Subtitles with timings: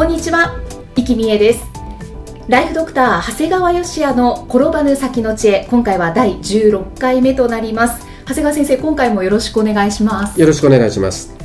[0.00, 0.58] こんにちは、
[0.96, 1.62] 生きみえです。
[2.48, 5.66] ライフドクター長谷川芳也の転ばぬ先の知恵。
[5.68, 8.06] 今回は第16回目となります。
[8.20, 10.40] 長谷川先生今回もよろしくお願いします。
[10.40, 11.36] よろしくお願いします。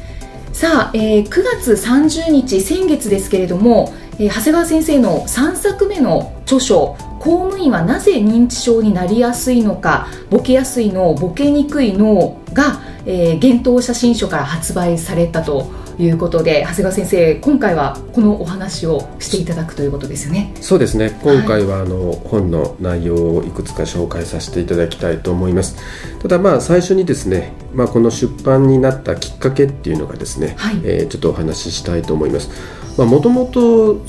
[0.54, 20.54] さあ、えー、9月30日先月ですけれども、えー、長谷川先生の3作目の著書公務員はなぜ認知症になりやすいのかボケやすい脳ボケにくい脳が、えー、幻冬写真書から発売されたということで長谷川先生今回はこのお話をしていただくということですよね。
[20.62, 21.18] そうですね。
[21.24, 25.78] 今回はあの、はい、本の内容をいくつか紹介させていただきたいと思います。
[26.22, 32.50] ただまあ最初にですね、まあ、この出版になったきっかけっていうのがですね、はい、えー、ちょっとお話ししたいと思います。
[32.98, 34.00] もともと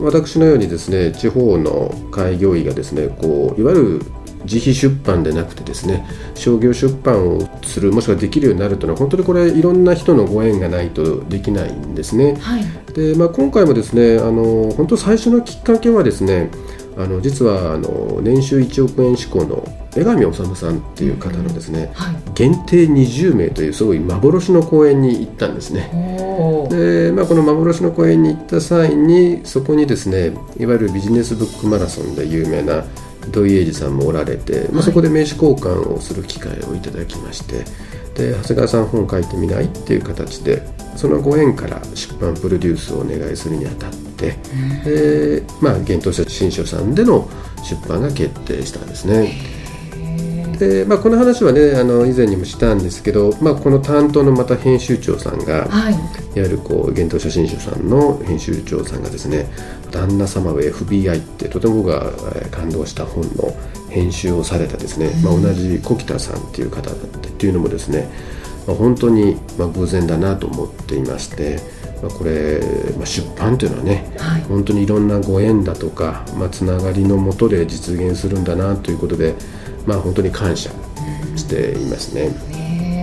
[0.00, 4.02] 私のようにですね地方の開業医がですねこういわゆる
[4.44, 12.36] 自費出版でなくてですね商業出版をするもしくはできるようになるというのは本当にこれいろんな人のご縁がないとできないんですね。
[12.40, 16.50] はい、でまあ、今回もですねあの本当最初のきっかけはですね
[16.96, 25.90] あの実はあの年収1億円志向の江上治さんっていう方のですね、はい、限定20名というすごい幻の公演に行ったんですね。
[26.70, 32.84] で、まあ、この幻の公演に行った際にそこにですねいわゆるビジネスブックマラソンで有名な
[33.28, 37.64] 土井英二さんもおられて、まあ、そこで名刺交換をする機会をいただきまして
[38.14, 40.62] で長谷川さん本書いてみないっていう形で
[40.96, 44.36] そのご縁から出版プロデュースをお願いするにあたって、
[44.84, 47.28] でまあ、幻冬者新書さんでの
[47.62, 49.59] 出版が決定したんですね。
[50.60, 56.02] で、まあ、この話はねあの以前にもしたんですけど、まあ、この担当のまた編集長さんが、はい、いわ
[56.34, 59.50] ゆるこう幻冬写真集さんの編集長さんがですね
[59.90, 62.12] 「旦那様は FBI」ってとても僕が
[62.50, 63.56] 感動した本の
[63.88, 68.10] 編集をされたですね、まあ、同じ小北さんっていう方だってっていうのもですね、
[68.66, 71.80] まあ、本当にまあ偶然だなと思っていまして。
[72.00, 72.62] まあ、これ、
[72.96, 79.34] まあ、出版というのはね、はい、本当にいろんなご縁だとか、まあ、つながりのもとで実現するんだなということで、
[79.86, 80.70] まあ、本当に感謝
[81.36, 82.30] していますね。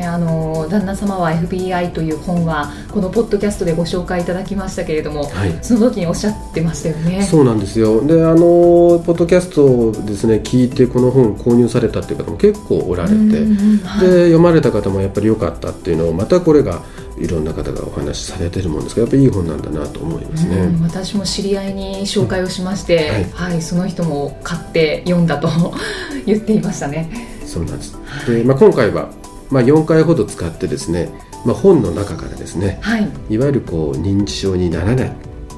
[0.07, 7.23] あの旦那様は FBI という本はこのポッドキャストでご紹介いただきましたけれども、はい、その時におっしゃってましたよね。
[7.23, 8.05] そうなんですよ。
[8.05, 16.81] であのポッドキャストですね聞いてこの本購入されたっていう方も結構おられて、はい、で読まれた方もやっぱり良かったっていうのをまたこれが
[17.19, 25.49] いろんな方がお話しされてるもんですからやっぱりいい本なんだなと思いますね、私も知り合いに紹介をしまして、はい、はい、その人も買って読んだと
[26.25, 27.09] 言っていましたね。
[27.45, 27.97] そうなんです。
[28.27, 29.09] で、まあ、今回は、
[29.49, 31.09] まあ、4回ほど使ってですね、
[31.45, 35.15] まあ、本の中からですね、はい、いわゆるこう認知症にならない、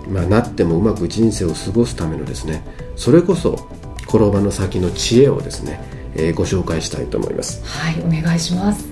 [0.08, 2.64] まあ、なってもうまく人生を過ごすためのですね
[2.96, 3.68] それこそ
[4.08, 5.80] 転ばの先の知恵をですね、
[6.16, 7.64] えー、ご紹介したいと思います。
[7.66, 8.86] はいお願いします。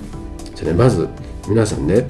[0.56, 1.10] じゃねまず
[1.48, 2.08] 皆さんね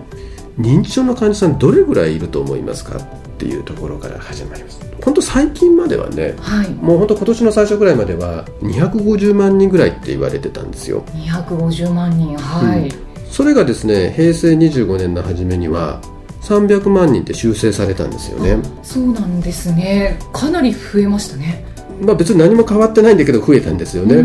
[0.60, 3.02] 認知症の患者さんどれぐらいいると思いますかっ
[3.38, 11.06] ていうところから始まります本当最近まではね、はい、もう本当今年の最初ぐらいまでは250万人ぐらいって言われてたんですよ。
[11.14, 16.02] 250万人はい、うん、それがですね平成25年の初めには
[16.42, 18.62] 300万人って修正されたんですよね。
[18.84, 20.20] そうなんですね。
[20.34, 21.64] かなり増えましたね。
[22.02, 24.24] まあ別に何も変わってないんだけど増えたんですよね、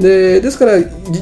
[0.00, 0.72] でですから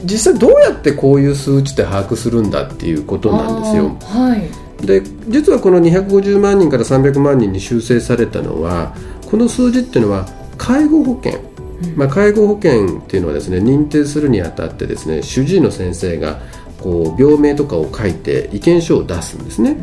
[0.04, 3.94] 実際どうやってこういう数値で把握するんだっていうことなんですよ。
[4.00, 8.94] はい、で実はこの250万人から300万人に修正されたのは
[9.30, 10.28] この数字っていうのは
[10.58, 11.40] 介護保険、
[11.96, 16.40] まあ、介護保険っていうのはですね認定するにあたってですね主治医の先生が
[16.78, 19.76] こう病名とかを書いて意見書を出すんですね。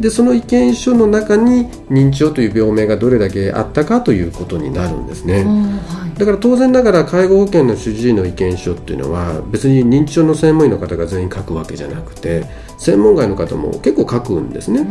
[0.00, 5.44] でその意見書の中に認知症という病名がどれだけあったかということになるんですね。
[6.22, 12.44] だから当然ながら介護保険の主治医の意見書っていうのは別に認知症の専門医の方が全員書くわけじゃなくて
[12.78, 14.86] 専門外の方も結構書くんですね、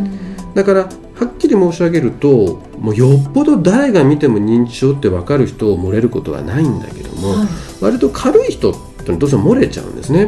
[0.55, 0.89] だからは
[1.25, 7.47] っきり申し上げるともうよっぽど誰が見ても認知症って分かる人を漏れることはないんだけども、はい、
[7.79, 8.75] 割と軽い人っ
[9.05, 10.27] てどうしても漏れちゃうんですね。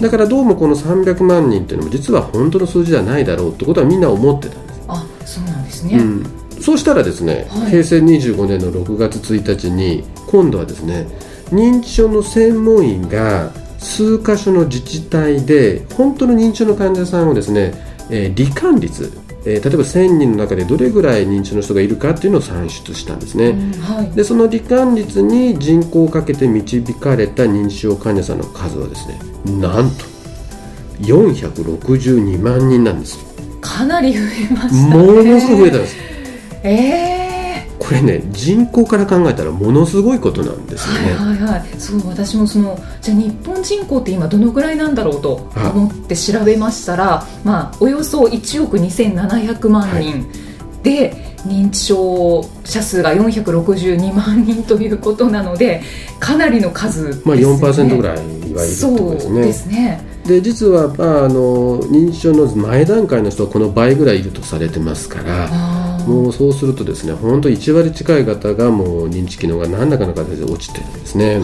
[0.00, 4.82] だからどうもこの300万人っていうのも実は本当の数字ではないだろうってことはみんな思ってたんです。
[4.86, 11.06] あそうなんですね、うんそうしたらですね、はい、平成25年の6月1日に今度はですね
[11.50, 17.74] 認知症の専門医が数箇所の自治体で本当の認知症の患者さんをですね、
[18.10, 19.12] えー、罹患率
[19.44, 29.18] えー、例えば1000人の中でどれぐらい認知症の人がいるかっていうのを算出したんですね、うんはい、でその罹患率に人口をかけて導かれた認知症患者さんの数はですね
[29.58, 30.04] なんと
[31.00, 33.18] 462万人なんです
[33.60, 34.96] かなり増えましたね。
[34.96, 36.11] ものすごく増えたんです
[36.62, 37.22] ええー
[37.82, 41.14] これね人口から考えたらものすごいことなんですよね。
[41.14, 50.26] はいはいはい、そう私もそのじゃあ日本人口って今どのぐらいなんだろうと思って調べましたら、まあ、およそ1億2700万人、は
[50.80, 51.12] い、で
[51.44, 55.82] 認知症者数が462万人ということなので
[56.20, 58.98] かなりの数です、ね、まあ4%ぐらいはいるとですね。
[58.98, 65.91] そうですねで実は、まあ、あの認知症の前段階の人はこの倍ぐらいいるとされてますから。
[66.06, 71.42] もうそうするとですね本当1割近い方がもう認知機能が何らかの形で落ちてるんですね。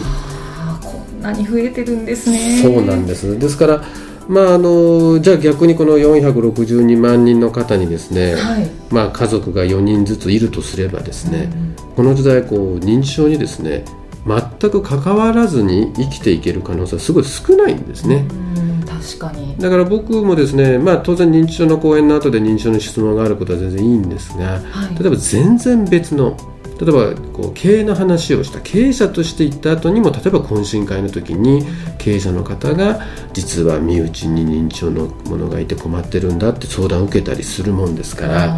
[0.81, 2.61] こんなに増えてるんですね。
[2.61, 3.83] そうなんですですから
[4.27, 11.69] まあ、あのじゃあ逆にこの462万人の方にですね、はい、まあ、家族が4人ずついるとすればですね、うん
[11.99, 13.83] この時代こう認知症にですね
[14.25, 18.25] 全く関わらずに生きていける可能性はすごい少ないんですね。
[18.53, 18.58] うん
[19.01, 19.55] 確かに。
[19.57, 26.37] だから僕もですね、まあ、当然認知症の講演の後で認知症の質問があることは全然いいんですが、はい、例えば全然別の
[26.79, 31.63] 例えばこう経営の話をした経営者として行った後にも例えば懇親会の時に
[31.97, 33.01] 経営者の方が
[33.33, 38.55] 実は身内に認知症のものがいて困ってるんだって相談を受けたりするもんですから、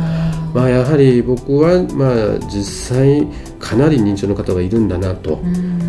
[0.54, 3.28] まあ、やはり僕はまあ実際
[3.60, 5.38] かなり認知症の方がいるんだなと、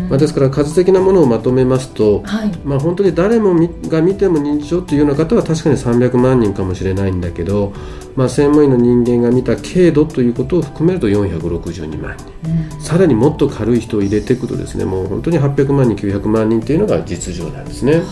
[0.09, 3.55] まあ、ですから数的なものをまとめますと、はい、まあ、本当に誰も
[3.87, 7.73] が見ても認知症というような方は確かに300万人かもしれないんだけど、
[8.15, 17.97] まあ、専門医の人間が見た軽度ということを含めると462万人、うん、さらにもっと軽い人を入れていくとですねもう本当に800万人900万人というのが実情なんですね。
[17.97, 18.03] は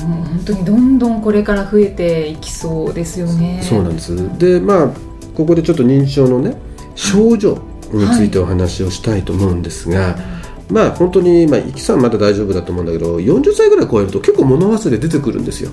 [0.00, 3.60] あ、もう本当にどんどんこれから増えていきそうですよね。
[3.62, 4.38] そうなんです。
[4.38, 5.05] でまあ
[5.36, 6.56] ここでちょっと認知症のね
[6.94, 7.58] 症状
[7.92, 10.18] についてお話をしたいと思うんですが、は
[10.70, 15.70] い、まあ本当に、まあ、イキさんまだ大丈夫だと思うんだけど40歳ぐらい超えると結構物忘れ出てくるんですよ。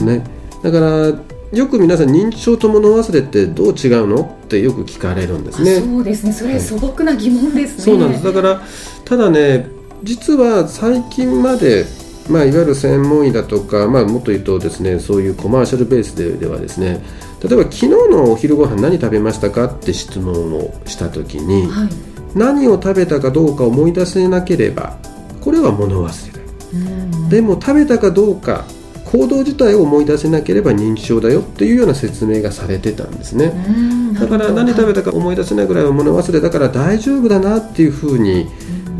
[0.00, 0.24] ね、
[0.62, 1.12] だから
[1.52, 5.80] よく皆さん認知症と物忘れってどう違うのってよく聞かれるんですね。
[5.80, 6.32] そうですね。
[6.32, 7.84] それ素朴な疑問ですね。
[7.84, 8.24] そうなんです。
[8.24, 8.60] だから
[9.04, 9.68] ただね
[10.02, 11.86] 実は最近まで
[12.28, 17.04] まあ、いわゆる専門医だとか、まあ、もっと言うとですねそういうコマーシャルベースでではですね
[17.42, 21.88] 例えば昨日のお昼ご飯何食べましたかって質問をした時に、はい、
[22.34, 24.96] 何を食べたかどうか思い出せなければ
[25.40, 26.32] これは物忘れ。
[26.32, 28.64] だでも食べたかどうか
[29.04, 33.52] 行動自体を思い出せなければ認知症だよっていうような説明がされてたんですね。
[34.18, 36.40] だから何食べたか思い出せないぐらいは物忘れ。
[36.40, 38.48] だから大丈夫だなっていうふうに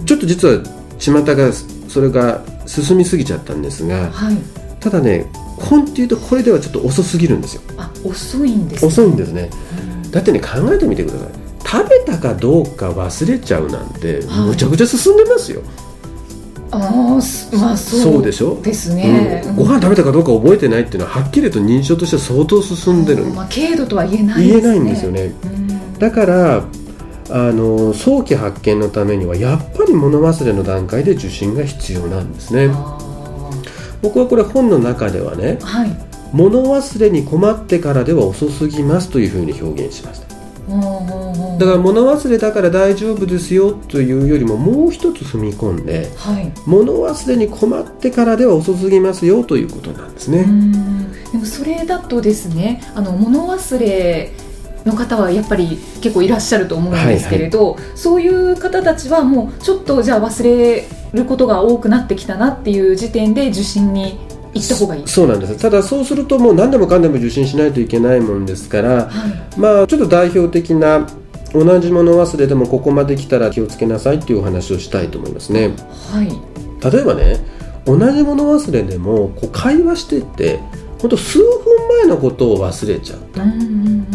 [0.05, 0.63] ちょっと実は
[0.99, 1.53] 巷が
[1.89, 4.37] それが進みすぎちゃったんですが、はい、
[4.81, 7.63] ただね本っていうとこれではちょっと遅すぎるんですよ。
[7.79, 9.51] あ遅いんです、ね、遅いんですね、
[10.05, 11.29] うん、だってね考えてみてください。
[11.67, 15.63] 食べたかどうか忘れちゃうなんて、むちゃくちゃ進んでますよ。
[16.71, 16.79] あ
[17.53, 26.65] まあそうでしょですね、うん、ご飯食べたかどうか覚えてないっていうのははっきりと認知症としては相当進んでる、まあ、軽度とは言えない、ね、言えないんですよね、うん、だから
[27.31, 32.69] あの早期発見のためにはやっぱり物忘れの段階で受診が必要なんですね。
[34.03, 35.91] 僕はこれ本の中ではね、はい、
[36.33, 40.27] 物忘れに困ってからでは遅すぎますというふうに表現しました。
[41.59, 50.45] だから物忘れだから大丈夫ですよというよりももう一つ踏み込んで、はい、物忘れに困ってからでは遅すぎますよということなんですね。
[51.33, 54.33] でもそれだとですねあの物忘れ
[54.87, 64.19] の方はやっぱり結構いらっしゃると思うんですけれど、はいはい、そういう方たちはもうちょっとじゃあ忘れることが多くなってきたなっていう時点で受診に
[64.55, 65.09] 行った方がいい？
[65.09, 65.61] そうなんです。
[65.61, 71.07] ただそうするともう何でもかんでも受診しないといけないもんですから、はい、まあちょっと代表的な
[71.53, 75.75] 同じもの忘れでもここまで来たら気をつけなさいっていうお話をしたいと思いますね。
[76.13, 76.29] はい、
[76.93, 77.39] 例えばね
[77.85, 80.59] 同じもの忘れでもこう会話してて
[81.01, 81.47] 本当数分
[82.05, 83.43] 前のことを忘れちゃった、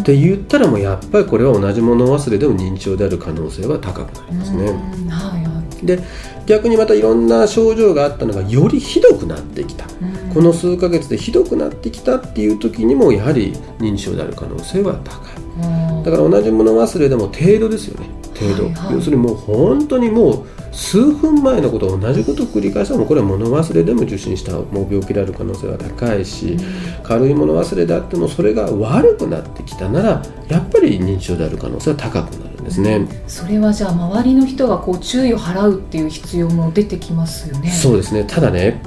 [0.02, 4.66] って言ったらもうやっぱりこれは同じもの忘れでも認知症である可能性は高くなりますね。
[4.66, 6.00] はいはい、で
[6.48, 9.86] 逆にまたいろんな症状があったのがよりひどくなってきた、
[10.34, 15.12] この数ヶ月でひどくなってきたっていう時にもやはり認知症である可能性は高
[16.02, 37.72] い、だから同じもの忘れでも程度ですよね程度、はいはい、要するにもう本当にもう数分前のことを同じことを繰り返したらこれは物忘れでも受診したもう病気である可能性は高いし、うん、軽い物忘れであってもそれが悪くなってきたならやっぱり認知症である可能性は高くなるんですね、それはじゃあ周りの人がこう注意を払うっていう必要も出てきますよね。
[37.72, 38.24] そうですね。
[38.24, 38.82] ただね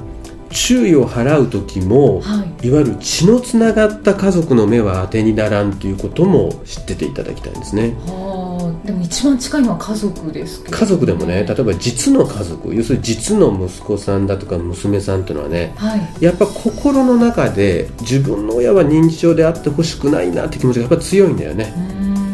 [0.49, 7.93] 注意を払う時も、はい、いわゆる血のつながった家族の目は当てにならんということも知ってていただきたいんですね。
[8.07, 8.44] はあ、
[8.85, 21.73] でも一番近いのは家族ですけど、ね、家族でもね例えば実の家族要するに実の息子さんだとか娘さんというのはね、はい、やっぱ心の中で自分の親は認知症であってほしくないなって気持ちがやっぱ強いんだよね。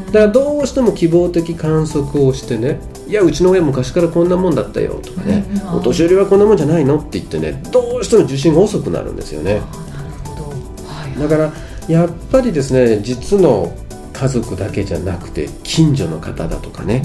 [0.08, 9.62] だからどうしても希望的観測をしてねいやうちの親昔からこんなもんだったよとかね、うん、お年寄りはこんなもんじゃないのって言ってねどうしても受診が遅くなるんですよね、
[10.86, 11.54] はい、だから
[11.88, 13.74] やっぱりですね実の
[14.22, 17.02] 家族だけじゃなくて近所の方だとかね、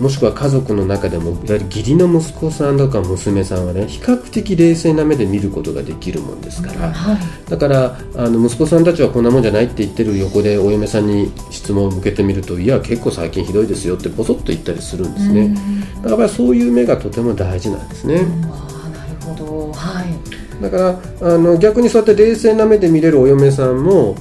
[0.00, 0.04] うん。
[0.04, 15.54] もしくは家族の中でも義理の息子さんとか娘さんはね比較的冷静な目で見ることができるもんですから、はい、だからあの息子さんたちはこんなもんじゃないって言ってる横でお嫁さんに質問を向けてみるといや結構最近ひどいですよってポソッと言ったりするんですね。
[16.02, 18.26] だからそういう目がとても大事なんですね。
[18.44, 24.16] あなるほど、はい、だからあの逆にそうやって冷静な目で見れるお嫁さんも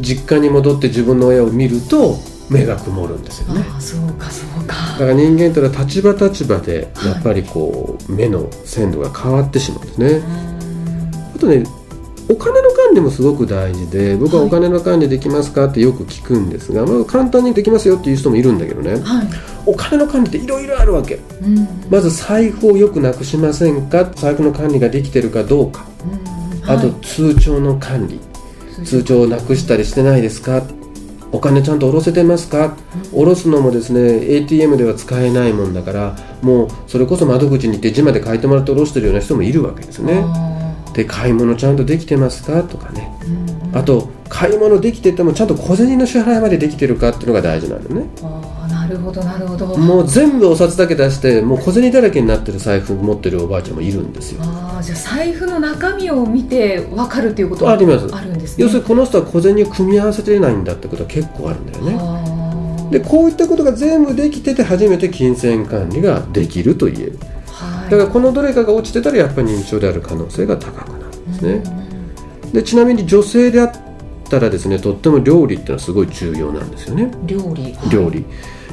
[0.00, 2.16] 実家に戻って自分の親を見ると
[2.50, 3.64] 目が曇るんですよね。
[3.76, 4.74] あそうかそうか。
[4.92, 10.22] だから人間というのは立場立場でやっぱりこう、はい、目の鮮度が変わってしまうんですね。
[11.36, 11.64] あとね
[12.30, 19.28] お金の管理もすごく大事で僕はお金の管理できますかってよく聞くんですが、まあ、簡単にできますよっていう人もいるんだけどね、はい、
[19.64, 24.04] お金の管理っていろいろあるわけ、うん、まず財布をよくなくしませんか？
[24.14, 26.60] 財布の管理ができてるかどうか、うん。
[26.60, 28.20] はい、あと通帳の管理
[28.84, 30.62] 通帳をなくしたりしてないですか？
[31.30, 32.74] お金ちゃんと下ろせてますか、
[33.10, 34.00] 下ろすのもですね
[34.36, 40.24] ATM では使えないもんだからもうそれこそ窓口に行って字まで書いてもらって下ろしてるような人もいるわけですね。
[40.98, 42.64] で買い物ちゃんとできてますか？
[42.64, 48.10] とかね、うん、あと買い物できててもちゃんと小銭の支払いまでできてるかっていうのが大事なんだよね
[48.68, 49.76] なるほどなるほど。
[49.78, 54.40] もう全部お札だけ出してもう小銭だらけになってる財布持ってるおばあちゃんもいるんですよ。
[54.42, 58.64] ああじゃあ財布の中身を見て分かるっていうことはあるんですね。
[58.64, 62.90] 要するにこの人は小銭を組み合わせてないんだってことは結構あるんだよね。
[62.90, 67.28] でこういったことが全部できてて初めて金銭管理ができると言える、はい、
[67.90, 71.62] だからこのどれかが落ちてたらやっぱり認知症である可能性が高くなるんですね、
[72.52, 73.72] でちなみに女性であっ
[74.28, 77.10] たらですねとっても料理っていうのはすごい重要なんですよね。
[77.24, 78.24] 料理、はい、料理。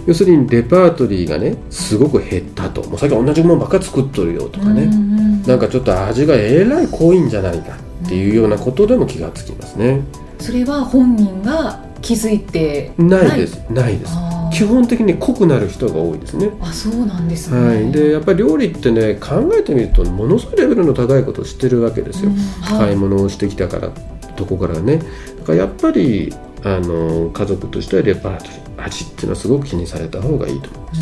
[0.05, 2.83] 要するにレパートリーがねすごく減ったと。
[2.87, 10.01] もう最近同じものばっか作っとるよとかね、んなんかちょっと味がえらい濃いんじゃないかっていうようなことでも気がつきますね。
[10.39, 13.39] それは本人が気づいてない？
[13.39, 13.59] です。
[13.71, 14.13] ないです
[14.55, 16.49] 基本的に濃くなる人が多いですね。
[16.61, 22.31] あそうなんですね、はい、でやっぱり料理ってね考えてみるとものすごいレベルの高いことを知ってるわけですよ、
[22.61, 23.89] はい、買い物をしてきたから
[24.35, 24.97] とこからね。
[24.97, 25.03] だ
[25.43, 26.33] からやっぱり
[26.63, 31.01] あの家族としてはレパートリー味っていうのはすごく気にされた方がいいと思います。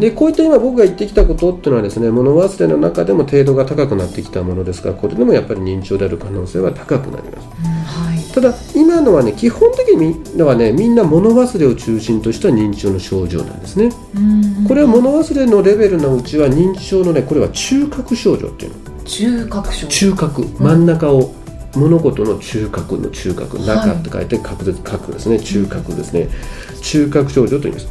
[0.00, 7.48] でこういった今僕が言ってきたことっていうのはですね物忘れの中でも程度が高くなってきたものですからこれでもやっぱり認知症である可能性は高くなります、
[8.44, 13.90] だ今のはね基本的にみんなはねみんな物忘れを中心とした認知症の症状なんですね。
[14.68, 19.04] これは物忘れのレベルのうちは認知症のねこれは中核症状っていうの。
[19.04, 19.86] 中核症。
[19.88, 20.42] 中核。
[20.58, 21.34] 真ん中を
[21.74, 25.40] 物事の中核の中核中って書いて核核ですね。
[25.40, 26.28] 中核ですね。
[26.82, 27.88] 中核症状と言います。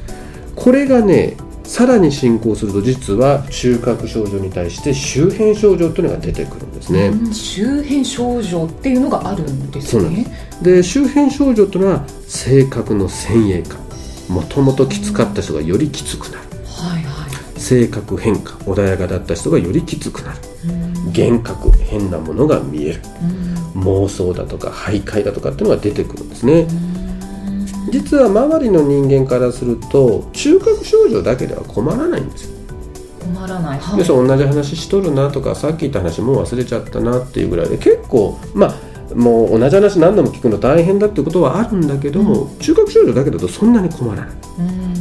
[0.56, 10.26] これがねさらに進行すると実は中核症状に対して周辺症状というのが出てくるんですね、うん、周辺症状っていうのがあるんですね。
[10.62, 13.84] で周辺症状というのは性格の先鋭化。
[14.30, 20.40] もともときつかった人がよりきつくなる、はいはい、性格変化穏やかだった人がよりきつくなる。
[21.08, 23.02] 幻覚変なものが見える。
[23.76, 26.68] 妄想だとか徘徊だとかっていうのが出てくるんですね
[27.90, 32.54] 実は周りの人間からすると中核症状だけでは困らないんですよ。
[33.24, 44.36] 困らない、はい、同じ話しとるなとかさっき言った話もう忘れちゃったなっていうぐらいで結構まあもう同じ話何度も聞くの大変だってことはあるんだけども、うん、中核症状だけだとそんなに困らない、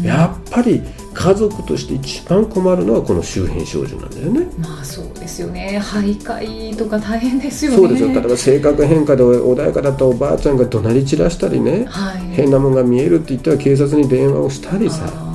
[0.02, 0.82] やっぱり
[1.14, 4.46] 家族として一番困るのはこの周辺症状なんだよね。
[4.58, 5.80] まあそうですよね。
[5.82, 7.76] 徘徊とか大変ですよね。
[7.76, 15.32] そうですよ例えば性格変化で穏やかだったおばあちゃんが怒鳴り散らしたりね、はい、変なもんが見えるって言ったら警察に電話をしたりさ。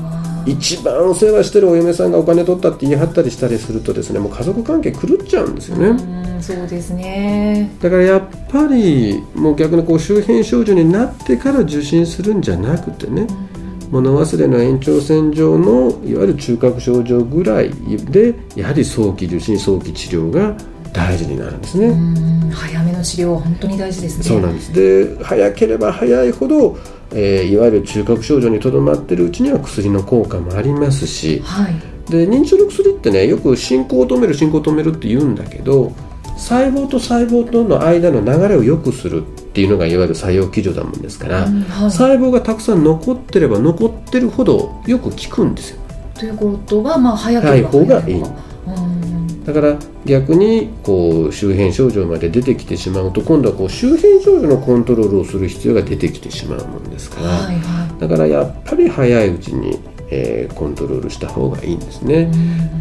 [0.48, 6.42] 一番お世話してるお嫁さんがお金取ったって言い張ったりしたりするとですねもう家族関係狂っちゃうんですよね。
[6.42, 7.70] そうですね。
[7.82, 13.57] だからやっぱりもう逆にこう周辺症状になってから受診するんじゃなくてね、うん
[13.92, 17.72] 物忘れの延長線上のいわゆる中核症状ぐらい
[18.12, 20.56] でやはり早期受診早期治療が
[20.94, 21.94] 大事になるんですね。
[22.52, 24.24] 早めの治療は本当に大事ですね。
[24.24, 24.74] そうなんです。
[24.74, 26.78] で早ければ早いほど、
[27.14, 31.76] えー、いわゆる中核症状にとどまっているうちには薬の効果もありますし、はい、
[32.10, 35.92] で認知症の薬ってねよく進行を止める進行を止めるって言うんだけど
[36.38, 39.24] 細胞と細胞との間の流れを良くする
[39.58, 45.82] っていうのがいわゆる作用基準だもんですから、うんはい、細胞がたくさん残ってれば残ってるほどよく効くんですよ。
[46.14, 48.24] ということはまあ早い方がいい。
[49.44, 59.80] だから逆にこう周辺症状まで出てきてしまうと今度はこう周辺症状のコントロールをする必要が出てきてしまうもんですから、はいはい、だからやっぱり早いうちに、
[60.12, 62.32] えー、コントロールした方がいいんですね。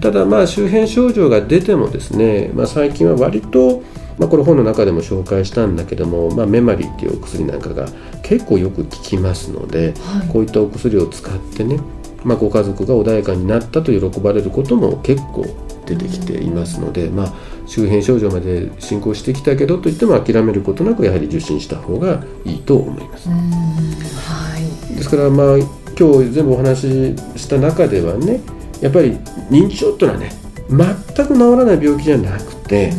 [0.03, 3.83] ただまあ周辺症状が出てもですね、まあ、最近は割と
[4.19, 7.89] まあ、これ本の中でも紹介したんだけども、まあ、メマリーっていうお薬なんかが
[8.23, 11.79] 結構よく効きますので、はい、こういったお薬を使ってね、
[12.25, 15.45] まあ、ご家族が穏やかになったと喜ばれることも結構
[15.87, 17.35] 出てきていますので、まあ、
[17.67, 23.29] 周辺症状まで進行してきたけどといっても諦めることなくやはり受診した方がいいと思います。
[23.29, 24.59] は
[24.91, 25.59] い、ですからまあ
[25.99, 28.41] 今日全部お話しした中ではね
[28.81, 29.13] やっぱり
[29.51, 30.33] 認知症っていうのはね
[30.69, 32.93] 全く治らない病気じゃなくて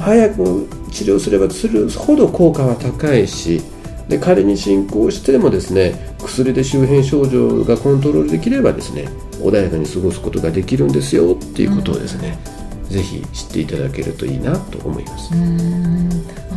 [0.00, 3.62] 早く治療すればするほど効果は高いし
[4.08, 9.08] で仮に進行してもですね薬で周辺症状がコントロールできればですね
[9.40, 12.38] 穏やかに過ごすことができるんですよっていうことをですね、
[12.84, 15.30] うん、ぜひ知っていただけるといいなと思います。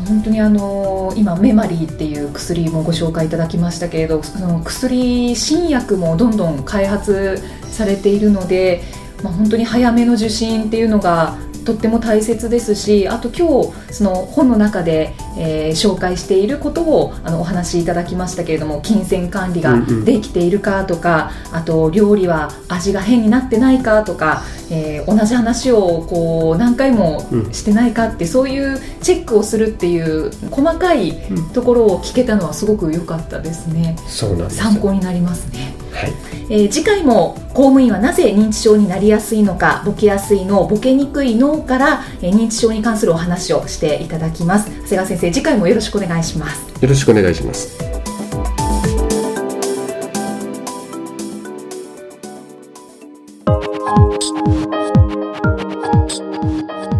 [0.09, 7.37] 本当にあの今メマリーっていう薬もご紹介いただきましたけれどその薬新薬もどんどん開発
[7.69, 8.81] されているので、
[9.23, 11.37] まあ、本当に早めの受診っていうのが
[11.69, 31.13] とっても大切ですしあと今日その本の中で、えー、紹介していることをあのお話しいただきましたけれども金銭管理ができているかとか、うんうん、あと料理は味が変になってないかとか、えー、同じ話をこう何回もしてないかって、うん、そういうチェックをするっていう細かい
[31.53, 33.95] ところを聞けたのはすごく良かったですね。
[34.07, 35.75] そうなん参考になりますね。
[35.99, 36.13] はい、
[36.49, 44.69] えー、次回も公務員はなぜ認知症になりやすいのかボケやすい脳ボケにくい脳から、えー、認知症に関するお話をしていただきます。
[44.69, 46.65] 長谷川先生次回もよろしくお願いします。
[46.81, 47.77] よろしくお願いします。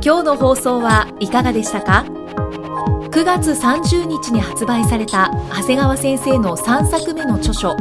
[0.01, 2.05] 今日の放送はいかがでしたか
[3.11, 7.77] ？9月30日に発売された長谷川先生の3作目の著書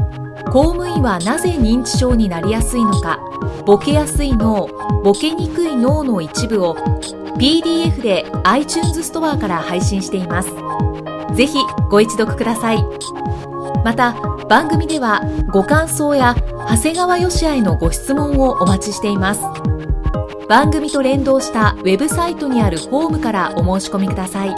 [0.53, 3.19] 公務員はなぜ認知症になりやすいのか
[3.67, 4.67] ボケやすい脳
[5.05, 6.75] ボケにくい脳の一部を
[7.39, 10.51] PDF で iTunes ストアから配信しています。
[11.35, 11.59] ぜひ
[11.89, 12.85] ご一読ください。
[13.85, 14.15] また
[14.49, 16.35] 番組ではご感想や
[16.69, 19.43] 長谷川よしあへのご質問をお待ちしています。
[20.49, 24.55] 番組と連動したウェブサイトにあるホームからお申し込みください。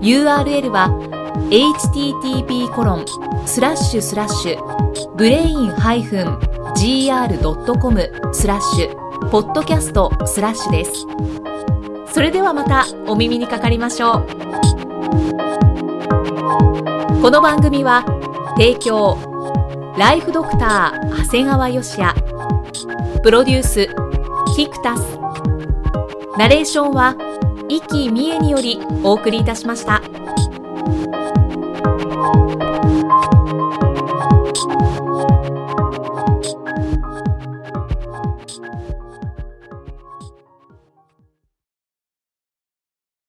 [0.00, 1.09] URL は
[1.50, 3.04] http コロン
[3.44, 6.72] スラッシュスラッシュブレイン -gr.com
[8.32, 10.92] スラッシュポッドキャストスラッシュです。
[12.14, 14.26] それではまたお耳にかかりましょう。
[17.20, 18.04] この番組は
[18.56, 19.18] 提供
[19.98, 22.14] ライフドクター長谷川芳也。
[23.24, 23.88] プロデュース
[24.54, 25.18] キクタス。
[26.38, 27.16] ナレーションは
[27.68, 30.00] 生きみえによりお送りいたしました。